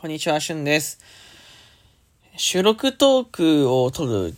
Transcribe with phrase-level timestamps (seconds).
[0.00, 1.00] こんにちは、しゅんです。
[2.36, 3.26] 収録トー
[3.64, 4.32] クを撮る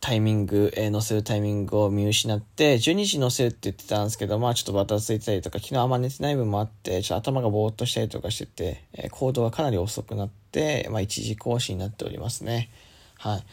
[0.00, 12.68] タイミング、えー、載せるタイミングを見失って、12時載せるって言ってたんですけど、まあちょっとバタついてたりとか、昨日あんま寝てない分もあって、ちょっと頭がぼーっとしたりとかしてて、えー、行動がかなり遅くなって、まあ一時更新になっておりますね。
[13.16, 13.44] はい。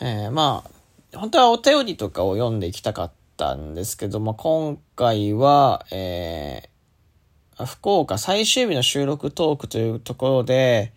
[0.00, 0.64] えー、ま
[1.12, 10.94] あ、本当はお便りとかを読んでいきたかったんですけども、今回は、えー、福岡最終日の収録トークというところで、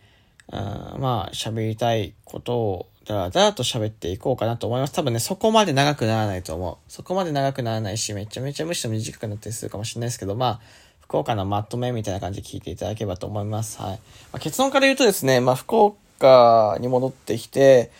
[0.51, 4.93] あまあ、喋りたいことをだらだらと喋っていこうかなと思います。
[4.93, 6.91] 多分ね、そこまで長くならないと思う。
[6.91, 10.59] そこまで長くならないし、めちゃめちゃむしろ短くなったりするかもしれないですけど、まあ、
[11.01, 13.79] 福岡のまとめみたいな感じで聞いていただければと思います。
[13.79, 13.91] はい。
[13.91, 13.97] ま
[14.33, 17.91] あ、結論から言うとですね、まあ、福岡に戻ってきて、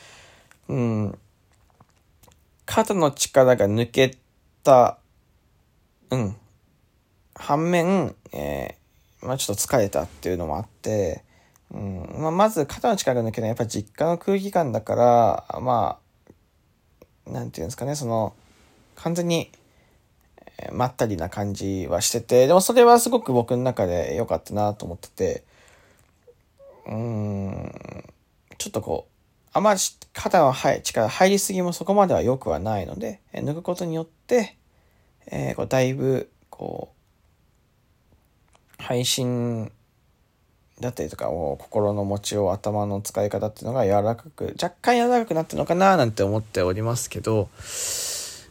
[0.68, 1.18] うん、
[2.66, 4.18] 肩の力が抜け
[4.64, 4.98] た、
[6.10, 6.36] うん、
[7.36, 11.24] 反面、えー、まあちょっと疲れたっていうのもあって、
[11.72, 12.16] うん。
[12.18, 16.00] まあ、まず肩の力抜けないやっぱ実家の空気感だからま
[17.28, 18.34] あなんていうんですかねその
[18.96, 19.52] 完全に
[20.72, 25.44] まったりな感じはしててでもそれはすごく僕の中で良かったなと思ってて
[26.88, 27.72] うん
[28.58, 29.80] ちょっとこうあまり
[30.14, 34.58] 肩の力入りすぎもそこまでは良くはないので抜くことによって、
[35.28, 36.94] えー、こうだいぶこ
[38.80, 39.72] う配信
[40.80, 47.50] だったりとかを心の持ちを頭の使い方っていうのが柔らかく若干柔らかくなってるのかななんて思っておりますけど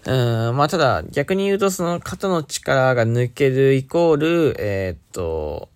[0.07, 5.69] うんまあただ逆に言うとその肩の力が抜けるイコールえー、っと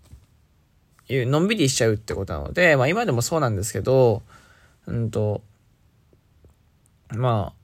[1.08, 4.22] いうのんびりしちゃうってことなのでまあ今でもそうなんですけど
[4.86, 5.42] うんと
[7.10, 7.58] まあ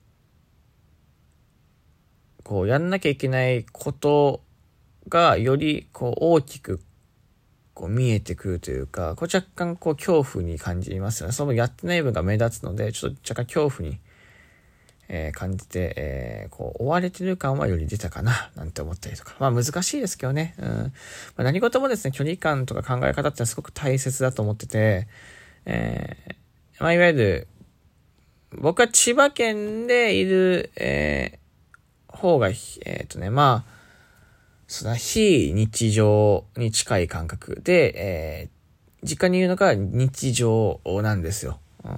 [2.43, 4.43] こうやんなきゃいけないこと
[5.09, 6.81] がよりこう大きく
[7.75, 11.33] こう見えてくるというか、こう若干こう恐怖に感じますよね。
[11.33, 13.99] そのやってない部分が目立つので、ちょっと若干恐怖に、
[15.09, 19.35] えー、感じて、えー、こう追われてる感はより出たかな、なんて思ったりとか。
[19.41, 20.55] まあ難しいですけどね。
[20.59, 20.67] うん。
[20.67, 20.93] ま
[21.39, 25.09] あ、何事もですね、距離感とか考え方ってすごく大切だと思ってて、
[25.67, 27.49] えー、まあいわゆる、
[28.53, 33.75] 僕は千葉県でいる、えー、方が、えっ、ー、とね、まあ、
[34.67, 41.59] その非日常に近い感覚で、えー、実家にいるのが日常なんですよ。
[41.85, 41.91] うん、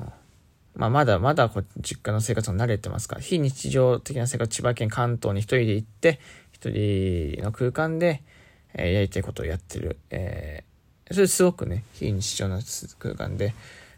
[0.75, 6.21] まあ、まだまだこ実家の生活に慣れてますから、非日常的な生活、千葉県関東に一人で行って、
[6.53, 8.23] 一人の空間で、
[8.75, 9.99] えー、やりたいことをやってる。
[10.11, 12.61] えー、それすごくね、非日常な
[12.99, 13.55] 空間で、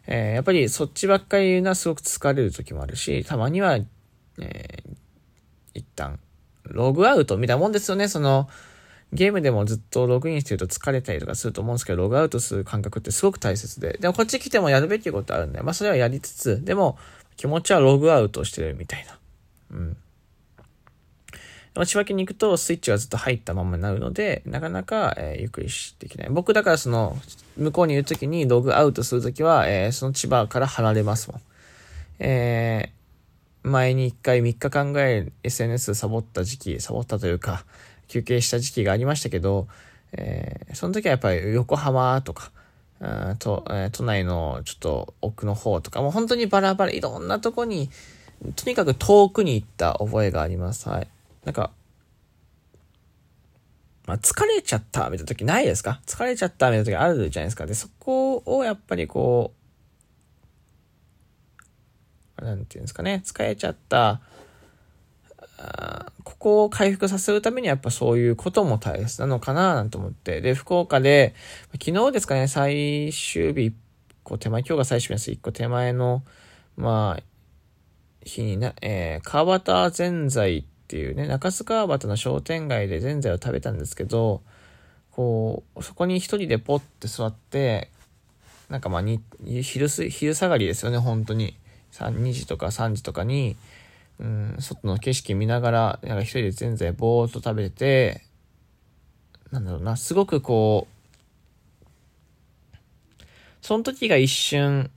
[0.07, 4.97] えー、やっぱりそっちばっかり言うのはすごく疲れる時もあるし、たまには、えー、
[5.75, 6.19] 一旦
[6.71, 8.09] ログアウトみたいなもんですよね。
[8.09, 8.49] その、
[9.13, 13.97] ゲームでもずっとログインしてると疲れたりとかすると思うんですけど、ログアウトする感覚ってすごく大切で。
[13.99, 16.99] でもこっち来てもやるべきことあるんで、まあそれはやりつつ、でも
[17.37, 19.19] 気持ちはログアウトしてるみたいな。
[19.71, 19.97] うん。
[21.75, 25.69] でも仕分けに行くとスイッチがずっと入ったままになるので、なかなか、えー、ゆっくり
[26.01, 26.29] できない。
[26.29, 27.17] 僕だからその、
[27.57, 31.41] 向こうにいるときにログアウトするときは、えー、その千葉から離れますもん。
[32.19, 32.98] えー、
[33.69, 37.65] 前に一回3日間ぐらい SNS サボった時期、サボったというか、
[38.09, 39.69] 休憩した時期がありましたけど、
[40.13, 42.51] えー、その時はやっぱり横浜とか、
[43.39, 47.91] とえ、都内のちょっと奥の方とか、もう本当にバラバラ、いろんなとこに、
[48.57, 50.89] とにかく遠くに行った覚えがあります。
[50.89, 51.09] はい。
[51.45, 51.71] なんか、
[54.07, 56.01] まあ、疲れちゃったみたいな時ないですか？
[56.07, 57.67] 疲れちゃったみたいな時あるじゃないですか。
[57.67, 59.58] で、そこをやっぱりこう
[62.41, 64.21] う、なんていうんですかね、疲れちゃった、
[66.25, 70.41] ここを回復させるためにはやっぱそういうことも大切なのかななんて思って。
[70.41, 71.35] で、福岡で、
[71.83, 73.75] 昨日ですかね、最終日、
[74.23, 75.31] こう手前、今日が最終日です。
[75.33, 76.23] 一個手前の、
[76.77, 77.23] まあ、
[78.23, 84.43] 日にな、えー、川端ぜんざいっていうね、中洲川端の商店街でぜんざいを食べたんですけど、
[85.11, 87.91] こう、そこに一人でポッて座って、
[88.69, 89.21] なんかまあに、
[89.63, 91.57] 昼す、昼下がりですよね、本当に。
[91.93, 93.57] 2時とか3時とかに、
[94.21, 98.23] うん、外の景色見ながら、なんか一人でぜんざいぼーっと食べて、
[99.51, 100.99] なんだろうな、すごくこう、
[103.61, 104.91] その時が一瞬、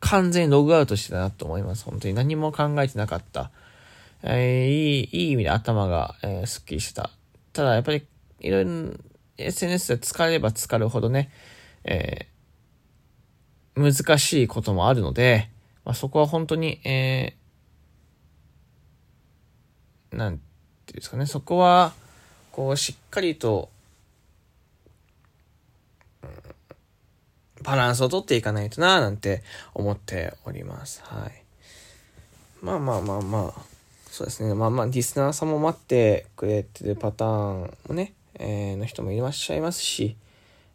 [0.00, 1.84] 完全にログアウトしてたなと思います。
[1.84, 3.50] 本当に何も考えてなかった。
[4.22, 7.10] えー、いい、いい意味で頭が、えー、スッキリしてた。
[7.52, 8.04] ただ、やっぱり、
[8.40, 8.70] いろいろ
[9.38, 11.30] SNS で疲れれば疲るほどね、
[11.84, 15.50] えー、難しいこともあるので、
[15.86, 20.46] まあ、そこは本当に、えー、なんてい
[20.90, 21.92] うんですかね、そこは、
[22.50, 23.70] こう、しっかりと、
[27.62, 29.44] バランスをとっていかないとな、なんて
[29.74, 31.02] 思っております。
[31.04, 31.44] はい。
[32.60, 33.62] まあまあまあまあ、
[34.10, 34.54] そうですね。
[34.54, 40.16] まあまあ、リスナーさんも待ってくれてるパターンもね、えー、の人もいらっしゃいますし、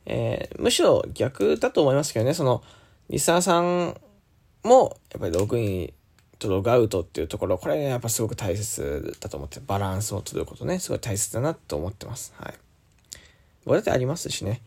[0.05, 2.63] えー、むしろ逆だと思いますけどね、その、
[3.09, 3.99] リスナーさん
[4.63, 5.93] も、やっぱりログイン
[6.39, 12.33] とログアウトっていうところ、これやっぱすごく大切だと思って、バランスを取ることね、すごい大切だなと思ってます。
[12.37, 12.53] はい。
[13.65, 14.61] これだってありますしね、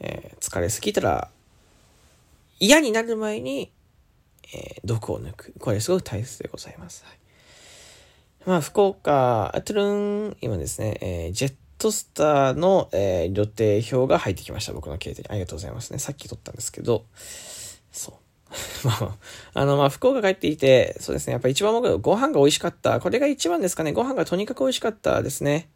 [0.00, 1.30] えー、疲れすぎたら、
[2.60, 3.72] 嫌になる前に、
[4.54, 5.52] えー、毒を抜く。
[5.58, 7.04] これすごく大切でございます。
[7.06, 7.18] はい、
[8.46, 9.92] まあ、福岡、トゥル
[10.30, 14.72] ン、今ですね、えー、ジェットスターの、えー、予定表が入ってきました。
[14.72, 15.28] 僕の携帯に。
[15.30, 15.98] ありがとうございますね。
[15.98, 17.06] さっき撮ったんですけど、
[17.92, 18.14] そう。
[18.84, 19.16] まあ、
[19.54, 21.32] あの、まあ、福岡帰っていて、そうですね。
[21.32, 23.00] やっぱ一番僕、ご飯が美味しかった。
[23.00, 23.92] これが一番ですかね。
[23.92, 25.68] ご飯がとにかく美味しかったですね。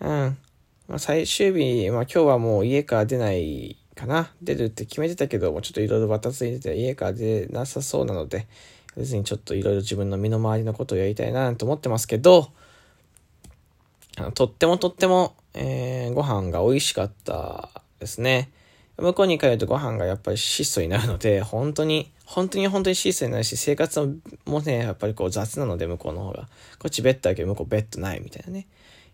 [0.00, 0.38] うん。
[0.86, 4.32] まあ、最終日、まあ、今日はもう家から出ないかな。
[4.42, 8.46] 出るって決めてたけど、もうちょっといろいろバタついてて、家から出なさそうなので、
[8.96, 12.50] 別にちょっといろいろ自分の身の回りのことをやりたいなと思ってますけど、
[14.16, 17.70] あのとってもとっても、えー、ご飯が美味しかった
[18.00, 18.50] ですね。
[18.98, 26.48] 向こうに帰るとご飯がやっぱり質素になるので、 本当に、本当に本当に質素になるし、生活もね、やっぱりこう雑なので、向こうの方が。
[26.78, 28.66] こっちベッドあるけど、向こうベッドないみたいなね。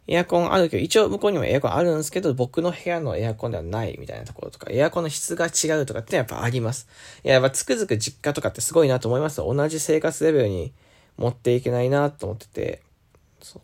[0.06, 6.88] エアコンあるけど、一応向こうにもエアコンあるんですけど、僕の部屋のエアコンではないみたいなところとか、エアコンの質が違うとかってやっぱあります。
[7.22, 9.36] いや、やっぱつくづく実家とかってすごいなと思います。
[9.36, 10.72] 同じ生活レベルに
[11.16, 12.82] 持っていけないなと思ってて、
[13.40, 13.62] そう。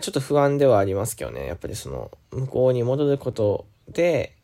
[0.00, 1.46] ちょっと不安ではありますけどね。
[1.46, 4.34] やっぱりその、向こうに戻ることで、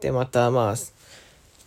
[0.00, 0.74] で、またまあ、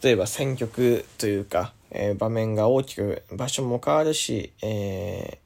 [0.01, 5.39] 例えば選曲というか、えー、場面が大きく、場所も変わるし、え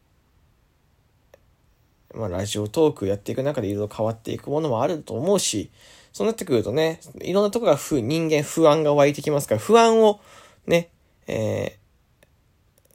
[2.14, 5.72] ー、まあ、ラジオトークやっていく中でいろいろ変わっていくものもあると思うし、
[6.12, 10.20] そうなってくるとね、いろんなとこが不、人間不安が湧いてきますから、不安を
[10.68, 10.90] ね、
[11.28, 11.78] え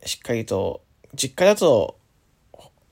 [0.02, 0.82] ー、しっかりと、
[1.14, 1.97] 実家だと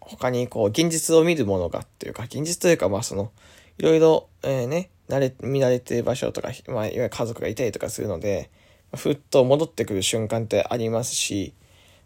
[0.07, 3.33] 他にこう、現実を見るものがっていうか、現実というか、まあその、
[3.79, 8.51] いろいろ、えー、ね、慣れ、見慣れてる場所とか、まあ、いわゆる家族がいたりとかするので、
[8.95, 11.55] ふっと戻ってくる瞬間ってありますし、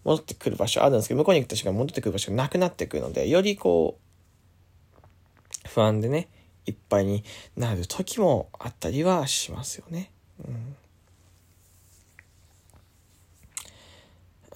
[0.04, 6.28] 戻ってくる場所あるんですけど、向こうに行った瞬間戻ってくる場所がなくなってくるので、よりこう、不安でね、
[6.66, 7.22] いっぱいに
[7.56, 10.10] なる時もあったりはしますよね。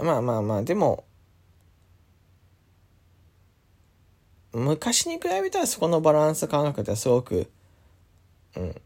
[0.01, 1.05] うん、まあまあまあ、でも、
[4.55, 7.51] 昔に比べたらそこのバランス感覚ってすごく、
[8.57, 8.81] うん、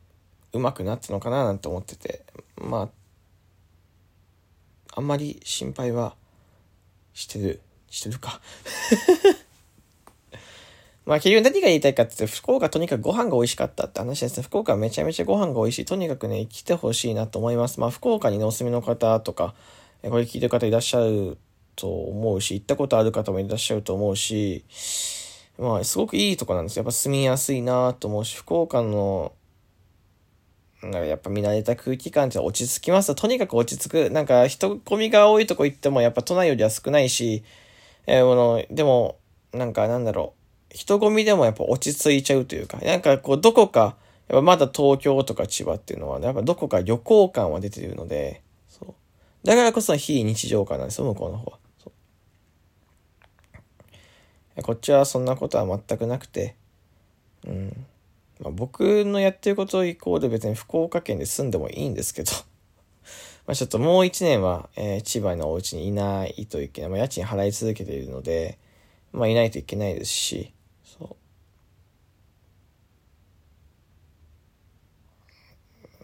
[0.55, 2.25] うまくなったのかななんて思ってて、
[2.57, 2.89] まあ、
[4.97, 6.17] あんまり心配は
[7.13, 7.61] してる、
[7.91, 8.41] してるか。
[11.05, 14.43] まあ結局何が言いたいかって言って、福岡とにかくご飯が美味しかったって話ですね。
[14.43, 15.85] 福岡はめちゃめちゃご飯が美味しい。
[15.85, 17.81] とにかくね、来てほしいなと思います。
[17.81, 19.55] まあ福岡にね、お住みの方とか、
[20.03, 21.39] これ聞いてる方いらっしゃる
[21.77, 24.65] と思うし、行ったことある方もいらっしゃると思うし、
[25.59, 26.83] まあ、すごくいいとこなんですよ。
[26.83, 29.33] やっぱ住みやすいなと思うし、福岡の、
[30.83, 34.11] なんかやっぱ見慣れた空気感って落ち着きますとにかく落ち着く。
[34.11, 37.43] なんか人混みが多いとこ行ってもやっぱ都内よりは少ないし、
[38.07, 39.17] えー、の、でも、
[39.53, 40.35] なんかなんだろ
[40.71, 43.97] う、人混みでもやっぱ落ち着いちゃうというか、なんかこうどこか、
[44.29, 48.95] やっぱまだ東京とか千葉っていうのは、やっぱどこか旅行感は出てるので、そう。
[49.45, 51.59] だからこそ非日常感なんですよ、向こうの方は。
[54.63, 56.57] こっちはそんなことは全くなくて、
[57.47, 57.87] うん。
[58.41, 62.31] まあ、僕のやってることイコール別に福岡県で住んでもいいんですけど
[63.47, 66.91] まあちょっともう一年は、えー、千葉のお家にいないといけない。
[66.91, 68.59] まあ、家賃払い続けているので、
[69.13, 70.53] まあいないといけないですし、
[70.85, 71.17] そ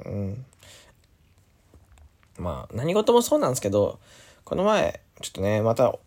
[0.05, 0.09] う。
[0.09, 0.45] うん。
[2.39, 4.01] まあ何事もそうなんですけど、
[4.45, 5.99] この前、ちょっとね、また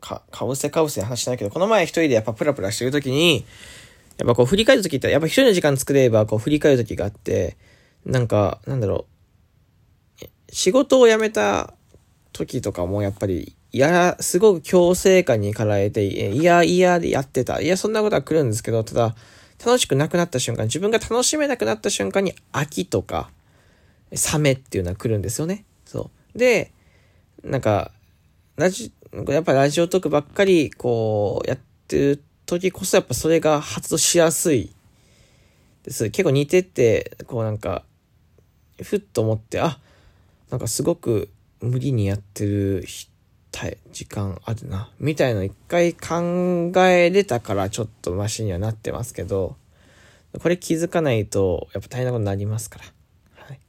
[0.00, 3.44] か、かぶせかぶせ話しないけど、この前一人でやっぱプラプラしてるときに、
[4.18, 7.56] やっぱこう振り返るときって、やっぱ一人の時間作ればこう振り返るときがあって、
[8.04, 9.06] なんか、なんだろ
[10.22, 11.74] う、仕事を辞めた
[12.32, 17.60] 時とかもやっぱり、いや、すごく強制感に駆られて、いやいやでやってた。
[17.60, 19.14] いや、そんなことは来るんですけど、ただ、
[19.64, 23.30] 楽しくなくなった瞬間、自分が楽しめなくなった瞬間に飽きとか、
[24.10, 25.64] 冷めっていうのは来るんですよね。
[25.84, 26.38] そう。
[26.38, 26.72] で、
[27.44, 27.92] なんか、
[28.56, 34.70] ラジ、やっぱラジオトークばっかり、こう、やってる時こそやっぱそれが発動しやすい
[35.84, 36.10] です。
[36.10, 37.84] 結構似てて、こうなんか、
[38.82, 39.78] ふっと思って、あ、
[40.50, 41.28] なんかすごく
[41.60, 42.84] 無理にやってる
[43.92, 49.56] 時間あるな、みたいな一回考えれたからちょっとマシにはなってますけど、
[50.40, 52.84] これ気づかないと、やっぱ大変なことになりますから。
[53.46, 53.60] はい。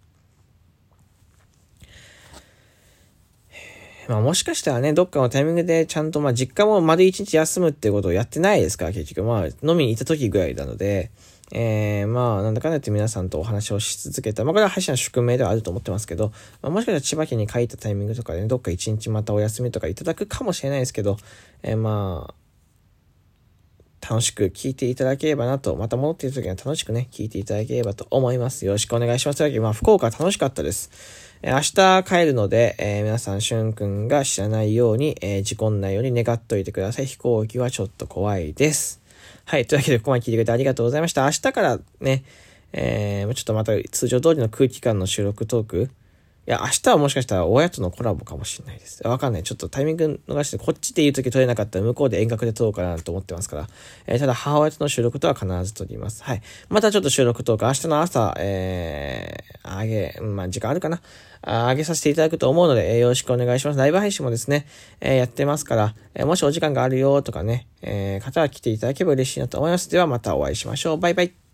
[4.09, 8.85] まあもしかしたらね、どっかのタイミングでちゃんと、まあ実家も丸一日休むっていうことをやってないですか？
[8.85, 9.25] ら、結局。
[9.25, 11.11] まあ飲みに行った時ぐらいなので、
[11.51, 14.43] えー、まあ、なんだかんだ言って皆さんとお話をし続けた。
[14.43, 21.17] まあ、これは配信の宿命ではあると思ってますけど、まあ、もしかしたら千葉県に帰ったタイミングとかでね、どっか一日またお休みとかいただくかもしれないですけど、
[21.63, 22.33] えー、まあ、
[24.07, 28.65] 楽しく聞いていただければなと、また戻っている時には楽しくね、聞いていただければと思います。
[28.65, 29.37] よろしくお願いします。
[29.37, 30.91] というわけで、まあ、福岡楽しかったです。
[31.41, 37.05] えー、明日帰るので、えー、皆さん、しゅんくんが知らないように、えー、事故んないように願っといてください。
[37.05, 39.01] 飛行機はちょっと怖いです。
[39.45, 39.65] はい。
[39.65, 41.23] というわけで、ここまで聞いてくれてありがとうございました。
[41.23, 42.23] 明日からね、
[42.73, 45.89] えー、ちょっとまた通常通りの空気感の収録トーク、
[46.49, 49.07] いや、明日はもしかしたら親とのコラボかもしれないです。
[49.07, 49.43] わかんない。
[49.43, 53.67] ちょっとタイミング逃して、こっちで言う時撮れなかったら向こうで遠隔で撮ろうかなと思ってますから。
[54.07, 56.23] えー、ただ母親との収録とは必ず撮ります。
[56.23, 56.41] はい。
[56.67, 61.01] またちょっと収録トーク、明日の朝、えー、あげ、まあ、時間あるかな。
[61.43, 63.77] あげさせていただくと思うので、えー、よろしくお願いします。
[63.77, 64.65] ライブ配信もですね、
[65.01, 69.91] えー、やってますから、えー、もしお時間があるよとかね、えー、方は来ていただければ嬉しいなと思います。
[69.91, 70.97] ではまたお会いしましょう。
[70.97, 71.48] バイバイ。